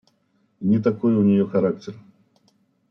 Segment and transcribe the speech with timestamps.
[0.61, 1.95] Не такой у нее характер.